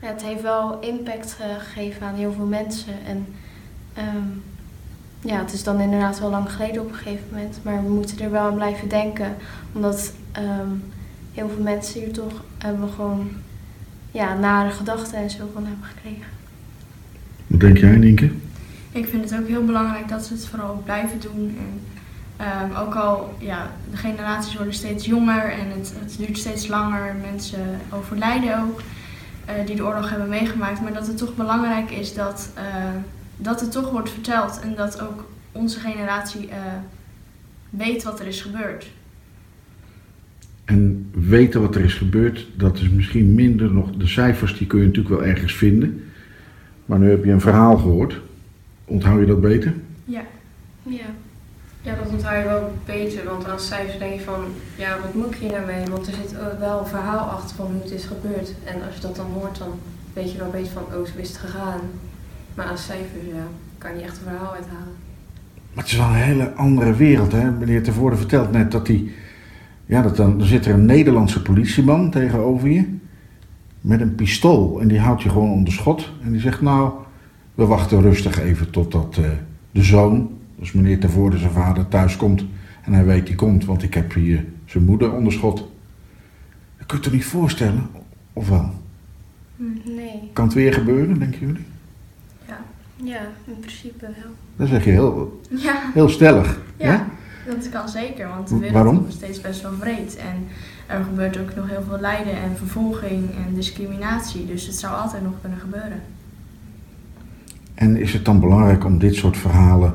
[0.01, 2.93] Ja, het heeft wel impact gegeven aan heel veel mensen.
[3.05, 3.25] En
[3.97, 4.43] um,
[5.21, 7.59] ja, het is dan inderdaad wel lang geleden op een gegeven moment.
[7.63, 9.35] Maar we moeten er wel aan blijven denken.
[9.73, 10.83] Omdat um,
[11.33, 13.29] heel veel mensen hier toch hebben gewoon
[14.17, 16.31] ja, nare gedachten en zo van hebben gekregen.
[17.47, 18.31] Wat denk jij, Nienke?
[18.91, 21.57] Ik vind het ook heel belangrijk dat ze het vooral blijven doen.
[22.37, 26.67] En, um, ook al, ja, de generaties worden steeds jonger en het, het duurt steeds
[26.67, 27.15] langer.
[27.15, 28.81] Mensen overlijden ook
[29.49, 30.81] uh, die de oorlog hebben meegemaakt.
[30.81, 32.63] Maar dat het toch belangrijk is dat, uh,
[33.37, 34.59] dat het toch wordt verteld.
[34.59, 36.55] En dat ook onze generatie uh,
[37.69, 38.87] weet wat er is gebeurd.
[40.67, 43.91] En weten wat er is gebeurd, dat is misschien minder nog.
[43.91, 46.03] De cijfers die kun je natuurlijk wel ergens vinden.
[46.85, 48.21] Maar nu heb je een verhaal gehoord.
[48.85, 49.73] Onthoud je dat beter?
[50.05, 50.21] Ja.
[50.83, 51.05] Ja.
[51.81, 54.43] Ja, dat onthoud je wel beter, want als cijfers denk je van,
[54.77, 55.85] ja, wat moet ik hier nou mee?
[55.85, 58.53] Want er zit wel een verhaal achter van hoe het is gebeurd.
[58.63, 59.79] En als je dat dan hoort, dan
[60.13, 61.81] weet je wel beter van, oh, zo is het gegaan.
[62.55, 64.95] Maar als cijfers, ja, kan je echt een verhaal uithalen.
[65.73, 67.51] Maar het is wel een hele andere wereld, hè?
[67.51, 69.11] Meneer Tevoorde vertelt net dat hij,
[69.87, 72.85] ja, dat dan, dan zit er een Nederlandse politieman tegenover je
[73.81, 76.11] met een pistool en die houdt je gewoon onder schot.
[76.23, 76.91] En die zegt, nou,
[77.55, 79.25] we wachten rustig even totdat uh,
[79.71, 82.45] de zoon, dus meneer Tevoorde zijn vader, thuis komt.
[82.83, 85.57] En hij weet die komt, want ik heb hier zijn moeder onder schot.
[86.77, 87.87] Dat kun je toch niet voorstellen?
[88.33, 88.71] Of wel?
[89.83, 90.29] Nee.
[90.33, 91.65] Kan het weer gebeuren, denken jullie?
[92.47, 92.59] Ja,
[92.95, 94.31] ja in principe wel.
[94.55, 95.91] Dat zeg je heel, ja.
[95.93, 96.61] heel stellig.
[96.77, 97.07] Ja,
[97.55, 99.05] dat kan zeker, want de wereld Waarom?
[99.07, 100.15] is steeds best wel breed.
[100.15, 100.47] En
[100.87, 104.45] er gebeurt ook nog heel veel lijden en vervolging en discriminatie.
[104.45, 106.01] Dus het zou altijd nog kunnen gebeuren.
[107.73, 109.93] En is het dan belangrijk om dit soort verhalen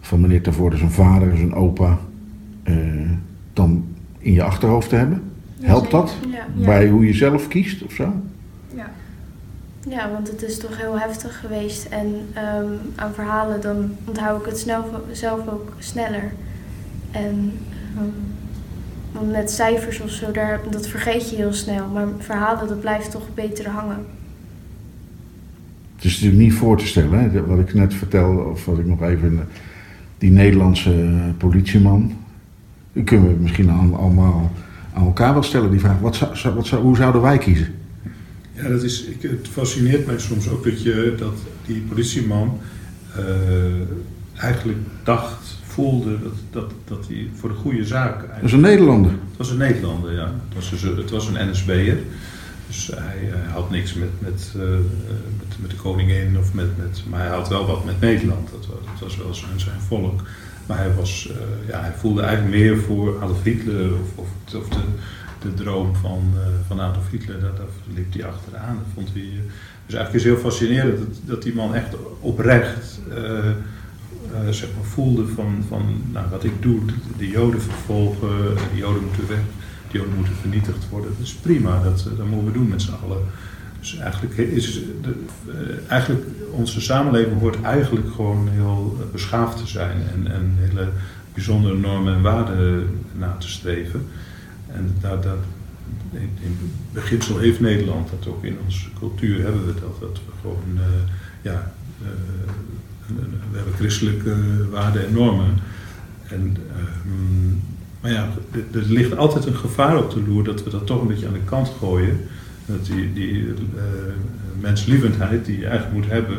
[0.00, 1.98] van meneer Tevoorde, zijn vader, zijn opa,
[2.64, 3.10] uh,
[3.52, 3.84] dan
[4.18, 5.22] in je achterhoofd te hebben?
[5.60, 6.64] Helpt dat Ja.
[6.64, 8.12] bij hoe je zelf kiest of zo?
[8.74, 8.90] Ja.
[9.88, 11.84] Ja, want het is toch heel heftig geweest.
[11.84, 16.32] En um, aan verhalen dan onthoud ik het snel, zelf ook sneller.
[17.14, 17.52] En
[17.98, 18.12] um,
[19.12, 21.88] Want met cijfers of zo, daar, dat vergeet je heel snel.
[21.88, 24.06] Maar verhalen, dat blijft toch beter hangen.
[25.96, 27.46] Het is natuurlijk niet voor te stellen, hè?
[27.46, 29.48] wat ik net vertelde, of wat ik nog even.
[30.18, 32.12] Die Nederlandse politieman.
[32.92, 34.52] Die kunnen we misschien allemaal
[34.94, 35.98] aan elkaar wel stellen, die vraag.
[36.00, 37.74] Wat zou, wat zou, hoe zouden wij kiezen?
[38.52, 41.34] Ja, dat is, ik, het fascineert mij soms ook dat, je, dat
[41.66, 42.58] die politieman
[43.18, 43.24] uh,
[44.34, 48.20] eigenlijk dacht, voelde dat, dat, dat hij voor de goede zaak.
[48.20, 49.10] Dat was een Nederlander.
[49.10, 50.24] Het was een Nederlander, ja.
[50.24, 51.98] Het was, dus, het was een NSB'er.
[52.66, 54.62] Dus hij, hij, had niks met, met, uh,
[55.38, 58.50] met, met, de koningin, of met, met, maar hij had wel wat met Nederland.
[58.50, 60.22] Dat was, dat was wel zijn, zijn volk.
[60.66, 64.68] Maar hij, was, uh, ja, hij voelde eigenlijk meer voor Adolf Hitler of, of, of
[64.68, 64.80] de,
[65.40, 67.40] de droom van, uh, van Adolf Hitler.
[67.40, 68.74] Daar, daar liep hij achteraan.
[68.74, 69.28] Dat vond hij,
[69.86, 73.00] dus eigenlijk is het heel fascinerend dat, dat die man echt oprecht
[74.50, 76.80] zeg maar voelde van, van nou, wat ik doe,
[77.18, 79.40] de Joden vervolgen, de Joden moeten weg
[79.94, 81.10] Joden moeten vernietigd worden.
[81.18, 83.22] Dat is prima, dat, dat moeten we doen met z'n allen.
[83.78, 85.14] Dus eigenlijk is de,
[85.46, 90.88] uh, eigenlijk onze samenleving hoort eigenlijk gewoon heel beschaafd te zijn en, en hele
[91.34, 94.06] bijzondere normen en waarden na te streven.
[94.66, 95.36] En daar, daar,
[96.12, 96.58] in, in
[96.92, 100.82] beginsel heeft Nederland dat ook in onze cultuur hebben we dat, dat we gewoon, uh,
[101.42, 102.08] ja, uh,
[103.50, 104.34] we hebben christelijke
[104.70, 105.54] waarden en normen.
[106.28, 107.56] En ehm,
[108.00, 108.28] maar ja,
[108.72, 111.32] er ligt altijd een gevaar op de loer dat we dat toch een beetje aan
[111.32, 112.20] de kant gooien.
[112.66, 113.52] Dat die, die uh,
[114.60, 116.36] menslievendheid die je eigenlijk moet hebben,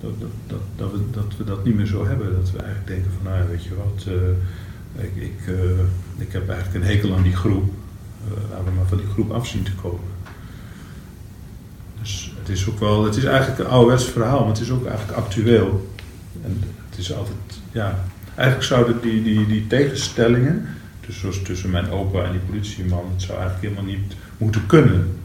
[0.00, 0.10] dat,
[0.46, 2.32] dat, dat, dat, we, dat niet meer zo hebben.
[2.32, 4.06] Dat we eigenlijk denken van, nou weet je wat,
[4.96, 5.54] ik, ik,
[6.18, 7.72] ik heb eigenlijk een hekel aan die groep.
[8.50, 10.09] laten we maar van die groep af zien te komen.
[12.40, 15.18] Het is ook wel, het is eigenlijk een ouderwets verhaal, maar het is ook eigenlijk
[15.18, 15.90] actueel.
[16.44, 17.36] En het is altijd,
[17.72, 20.68] ja, eigenlijk zouden die, die, die tegenstellingen
[21.10, 25.18] dus zoals tussen mijn opa en die politieman, zou eigenlijk helemaal niet moeten kunnen.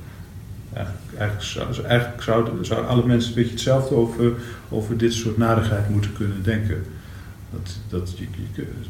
[0.73, 4.33] Eigenlijk, eigenlijk, zou, eigenlijk zouden, zouden alle mensen een beetje hetzelfde over,
[4.69, 6.83] over dit soort narigheid moeten kunnen denken.
[7.55, 8.17] Dat, dat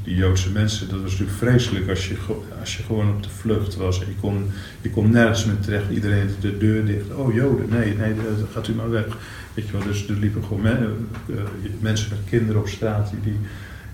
[0.04, 2.15] die, Joodse mensen, dat was natuurlijk vreselijk als je,
[2.60, 3.97] als je gewoon op de vlucht was.
[3.97, 4.45] Je kon,
[4.82, 7.13] je kon nergens meer terecht, iedereen de deur dicht.
[7.13, 9.17] Oh Joden, nee, nee, dan gaat u maar weg.
[9.54, 11.36] Weet je wel, dus er liepen gewoon men, uh,
[11.80, 13.39] mensen met kinderen op straat die,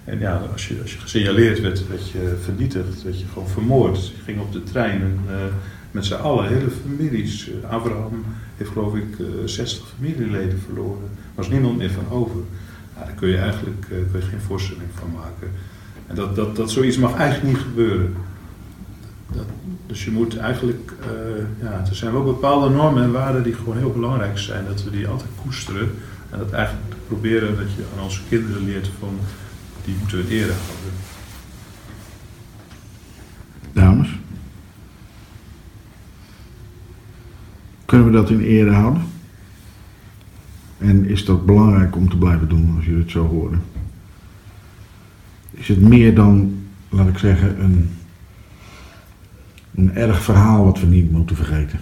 [0.04, 4.08] en ja, als je, als je gesignaleerd werd, werd je vernietigd, werd je gewoon vermoord.
[4.08, 5.20] Je ging op de trein en,
[5.92, 7.50] met z'n allen, hele families.
[7.70, 8.26] Abraham
[8.58, 11.04] heeft geloof ik uh, eh, 60 familieleden verloren.
[11.04, 12.42] Er was niemand meer van over.
[13.06, 15.52] Daar kun je eigenlijk kun je geen voorstelling van maken.
[16.08, 18.14] En dat, dat, dat zoiets mag eigenlijk niet gebeuren.
[19.34, 19.46] Dat,
[19.86, 20.94] dus je moet eigenlijk,
[21.62, 24.90] ja, er zijn wel bepaalde normen en waarden die gewoon heel belangrijk zijn, dat we
[24.90, 25.92] die altijd koesteren.
[26.30, 29.20] En dat eigenlijk proberen dat je aan onze kinderen leert van
[29.86, 30.94] die moeten we eerder houden.
[33.74, 34.20] Dames?
[37.86, 39.04] Kunnen we dat in ere houden?
[40.82, 43.62] En is dat belangrijk om te blijven doen als jullie het zo horen?
[45.52, 47.90] Is het meer dan, laat ik zeggen, een,
[49.76, 51.80] een erg verhaal wat we niet moeten vergeten?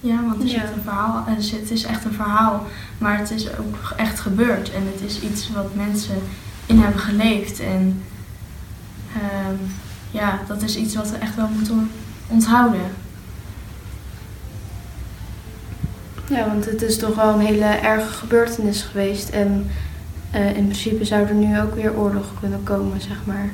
[0.00, 2.66] Ja, want er zit een verhaal, het is echt een verhaal,
[2.98, 6.18] maar het is ook echt gebeurd en het is iets wat mensen
[6.66, 7.60] in hebben geleefd.
[7.60, 8.02] En
[9.16, 9.58] uh,
[10.10, 11.90] ja, dat is iets wat we echt wel moeten
[12.26, 12.80] onthouden.
[16.28, 19.66] Ja, want het is toch wel een hele erge gebeurtenis geweest en
[20.34, 23.50] uh, in principe zou er nu ook weer oorlog kunnen komen, zeg maar.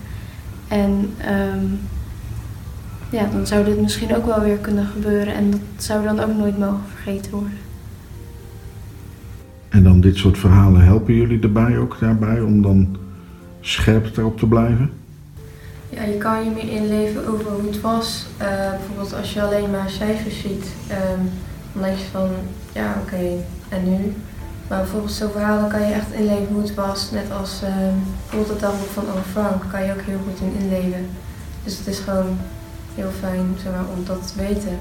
[0.68, 1.80] En um,
[3.10, 6.34] ja, dan zou dit misschien ook wel weer kunnen gebeuren en dat zou dan ook
[6.36, 7.58] nooit mogen vergeten worden.
[9.68, 12.96] En dan dit soort verhalen helpen jullie erbij ook daarbij om dan
[13.60, 14.90] scherp erop te blijven?
[15.88, 18.26] Ja, je kan je meer inleven over hoe het was.
[18.42, 21.30] Uh, bijvoorbeeld als je alleen maar cijfers ziet, um,
[21.72, 22.28] denk je van
[22.72, 24.14] ja oké, en nu?
[24.68, 27.10] Maar bijvoorbeeld zo'n verhalen kan je echt inleven hoe het was.
[27.10, 27.68] Net als uh,
[28.20, 31.08] bijvoorbeeld het dagboek van Anne Frank kan je ook heel goed in inleven.
[31.64, 32.38] Dus het is gewoon
[32.94, 33.56] heel fijn
[33.96, 34.78] om dat te weten.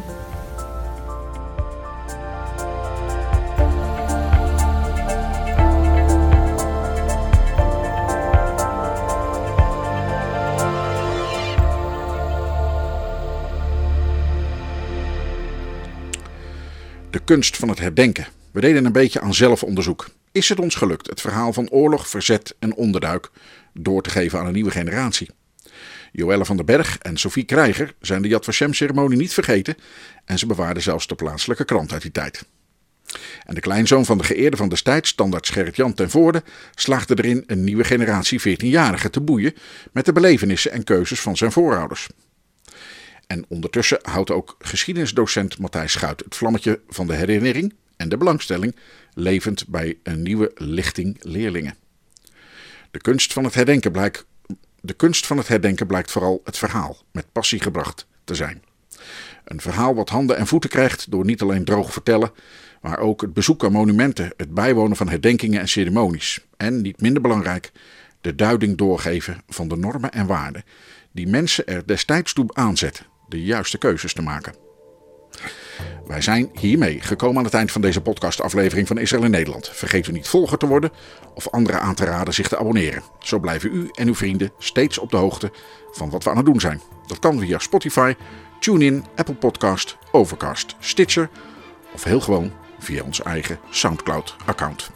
[17.29, 18.27] Kunst van het herdenken.
[18.51, 20.09] We deden een beetje aan zelfonderzoek.
[20.31, 23.29] Is het ons gelukt het verhaal van oorlog, verzet en onderduik
[23.73, 25.29] door te geven aan een nieuwe generatie?
[26.11, 29.77] Joelle van den Berg en Sophie Krijger zijn de Yad Vashem-ceremonie niet vergeten
[30.25, 32.45] en ze bewaarden zelfs de plaatselijke krant uit die tijd.
[33.45, 36.43] En de kleinzoon van de geëerde van destijds, standaard Gerrit-Jan ten Voorde,
[36.75, 39.53] slaagde erin een nieuwe generatie 14-jarigen te boeien
[39.91, 42.07] met de belevenissen en keuzes van zijn voorouders.
[43.29, 48.75] En ondertussen houdt ook geschiedenisdocent Matthijs Schuit het vlammetje van de herinnering en de belangstelling
[49.13, 51.75] levend bij een nieuwe lichting leerlingen.
[52.91, 54.25] De kunst van het herdenken blijkt,
[54.81, 58.63] de kunst van het herdenken blijkt vooral het verhaal met passie gebracht te zijn.
[59.43, 62.31] Een verhaal wat handen en voeten krijgt door niet alleen droog vertellen,
[62.81, 66.45] maar ook het bezoek aan monumenten, het bijwonen van herdenkingen en ceremonies.
[66.57, 67.71] En, niet minder belangrijk,
[68.21, 70.63] de duiding doorgeven van de normen en waarden
[71.11, 74.53] die mensen er destijds toe aanzetten de juiste keuzes te maken.
[76.07, 79.69] Wij zijn hiermee gekomen aan het eind van deze podcastaflevering van Israël in Nederland.
[79.69, 80.91] Vergeet u niet volger te worden
[81.33, 83.03] of anderen aan te raden zich te abonneren.
[83.19, 85.51] Zo blijven u en uw vrienden steeds op de hoogte
[85.91, 86.81] van wat we aan het doen zijn.
[87.07, 88.13] Dat kan via Spotify,
[88.59, 91.29] TuneIn, Apple Podcast, Overcast, Stitcher
[91.93, 94.89] of heel gewoon via ons eigen SoundCloud-account.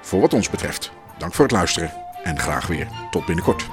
[0.00, 3.66] Voor wat ons betreft, dank voor het luisteren en graag weer tot binnenkort.